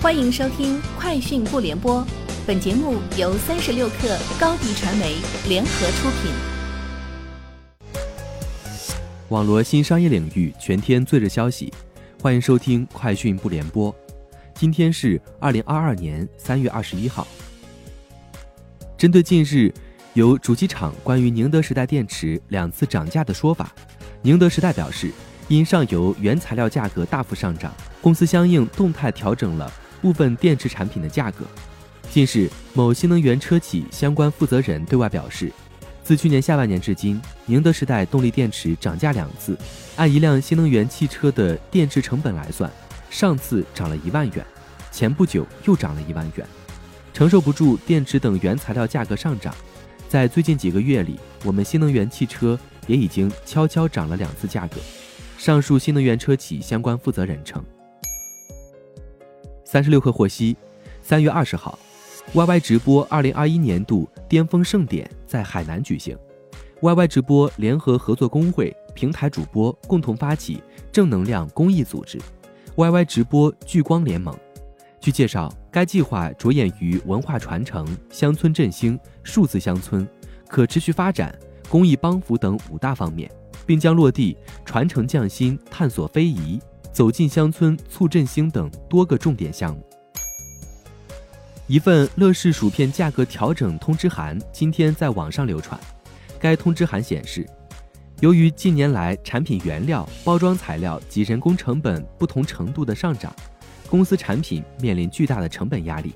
[0.00, 2.00] 欢迎收听《快讯不联播》，
[2.46, 5.16] 本节目由三十六克高低传媒
[5.48, 6.30] 联合出品。
[9.30, 11.72] 网络新商业领域全天最热消息，
[12.22, 13.92] 欢迎收听《快讯不联播》。
[14.54, 17.26] 今天是二零二二年三月二十一号。
[18.96, 19.74] 针对近日
[20.14, 23.74] 有主机厂关于宁德时代电池两次涨价的说法，
[24.22, 25.10] 宁德时代表示，
[25.48, 29.68] 因上游原材料价格大幅上涨，公司相应动态调整了。
[30.00, 31.44] 部分电池产品的价格。
[32.10, 35.52] 近日，某新能源车企相关负责人对外表示，
[36.02, 39.58] 自去年下半年至今，宁德时代动力电池涨价两次，
[39.96, 42.70] 按一辆新能源汽车的电池成本来算，
[43.10, 44.44] 上次涨了一万元，
[44.90, 46.46] 前不久又涨了一万元。
[47.12, 49.54] 承受不住电池等原材料价格上涨，
[50.08, 54.80] 在最近几个月里，我们新能源汽车也已经悄悄涨了两次价格。
[55.36, 57.62] 上述新能源车企相关负责人称。
[59.70, 60.56] 三十六氪获悉，
[61.02, 61.78] 三月二十号
[62.32, 66.16] ，YY 直播二零二一年度巅峰盛典在海南举行。
[66.80, 72.18] YY 直播联合合作工会、平台主播共同发起正能量公益组织
[72.76, 74.34] ——YY 直播聚光联盟。
[75.02, 80.08] 据介绍，该计划着眼于文化传承、乡村振兴、数字乡村、
[80.48, 81.38] 可持续发展、
[81.68, 83.30] 公益帮扶等五大方面，
[83.66, 86.58] 并将落地传承匠心、探索非遗。
[86.98, 89.88] 走进乡村促振兴等多个重点项目。
[91.68, 95.78] 一份乐事薯片价格调整通知函今天在网上流传。
[96.40, 97.48] 该通知函显示，
[98.18, 103.32] 由于近年来产品原料、包装材料及人工成本不同程度的上涨，
[103.88, 106.12] 公司产品面临巨大的成本压力。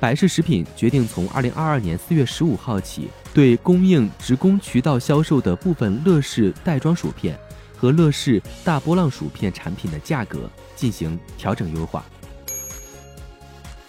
[0.00, 7.38] 百事食品决定从二零二二年四月十五号起，对供应职工渠道销售的部分乐事袋装薯片。
[7.84, 12.02] 和乐事大波浪薯片产品的价格进行调整优化。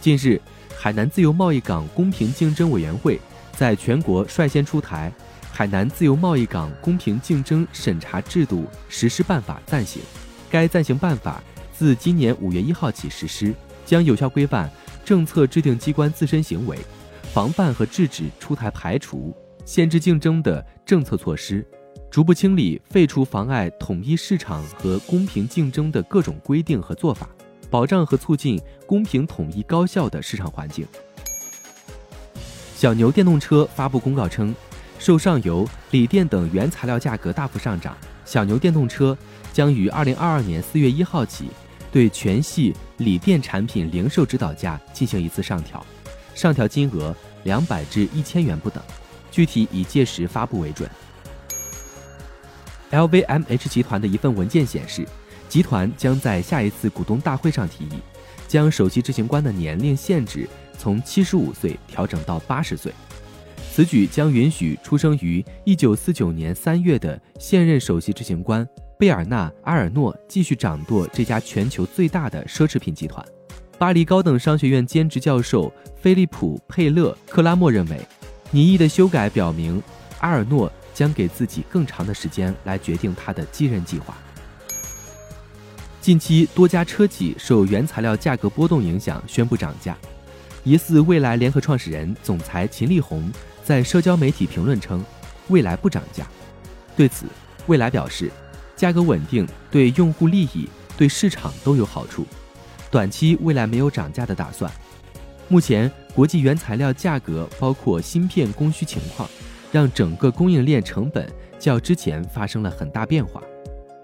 [0.02, 0.42] 近日，
[0.78, 3.22] 海南自由贸易港公平竞争委员会
[3.54, 5.10] 在全国率先出台
[5.50, 10.02] 《海南自由贸易港公平竞争审查制度实施办法（暂行）》。
[10.50, 11.42] 该暂行办法
[11.74, 13.54] 自今年五月一号起实施，
[13.86, 14.70] 将有效规范
[15.06, 16.78] 政策制定机关自身行为，
[17.34, 19.34] 防范和制止出台排除、
[19.64, 21.66] 限制竞争的政策措施。
[22.16, 27.28] 逐步清理、废除妨碍统一市场和公平竞争的各种规定和做法，
[27.70, 30.88] 保障和促进公平、统一、高效的市场环境。
[32.74, 34.56] 小牛电动车发布公告称，
[34.98, 39.18] 受上游、锂电等原材料价格大幅上涨，小牛电动车
[39.52, 41.50] 将于二零二二年四月一号起
[41.92, 45.86] 对全系锂电产品零售指导价进行一次上调，
[46.34, 48.82] 上调金额两百至一千元不等，
[49.30, 50.90] 具体以届时发布为准。
[52.92, 55.06] LVMH 集团的一份文件显示，
[55.50, 58.00] 集团将在下一次股东大会上提议，
[58.48, 60.48] 将首席执行官的年龄限制
[60.78, 62.94] 从七十五岁调整到八十岁。
[63.74, 68.66] 此举将允许出生于一九四九年三月的现任首席执行官
[68.98, 73.26] 贝尔纳·阿尔诺继续掌舵这家全球最大的奢侈品集团。
[73.78, 78.00] 巴黎高等商学院兼职教授菲利普·佩勒·克拉莫认为，
[78.52, 79.84] 拟议的修改表明
[80.20, 80.72] 阿尔诺。
[80.96, 84.18] 将给自己更长的时间来决定他的继任计划。
[86.02, 89.98] 近期多家车企受原材料价格波动影响宣布涨价，
[90.64, 93.32] 疑似蔚来联合创始人、总裁秦力红
[93.64, 95.04] 在社交媒体评论称，
[95.50, 96.26] 蔚来不涨价。
[96.96, 97.26] 对此，
[97.68, 98.32] 蔚来表示，
[98.76, 102.26] 价格稳定对用户利益、对市场都有好处，
[102.90, 104.72] 短期蔚来没有涨价的打算。
[105.48, 109.28] 目前国际原材料价格包括芯片供需情况。
[109.76, 111.28] 让整个供应链成本
[111.60, 113.44] 较之前发生了很大变化，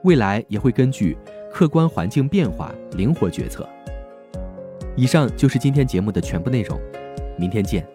[0.03, 1.17] 未来也会根据
[1.49, 3.65] 客观环境变化灵活决策。
[4.97, 6.77] 以上就是今天节目的全部内容，
[7.37, 7.87] 明天见。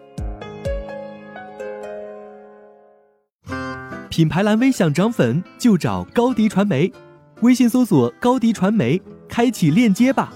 [4.09, 6.91] 品牌蓝 V 想涨粉就找高迪传媒，
[7.41, 8.99] 微信搜索高迪传媒，
[9.29, 10.33] 开启链接吧。